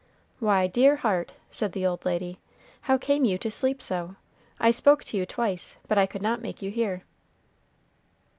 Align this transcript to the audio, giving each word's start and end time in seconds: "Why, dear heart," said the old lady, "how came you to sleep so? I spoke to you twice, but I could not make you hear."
"Why, 0.39 0.65
dear 0.65 0.95
heart," 0.95 1.33
said 1.51 1.73
the 1.73 1.85
old 1.85 2.05
lady, 2.05 2.39
"how 2.81 2.97
came 2.97 3.23
you 3.23 3.37
to 3.37 3.51
sleep 3.51 3.83
so? 3.83 4.15
I 4.59 4.71
spoke 4.71 5.03
to 5.03 5.15
you 5.15 5.27
twice, 5.27 5.77
but 5.87 5.99
I 5.99 6.07
could 6.07 6.23
not 6.23 6.41
make 6.41 6.59
you 6.59 6.71
hear." 6.71 7.03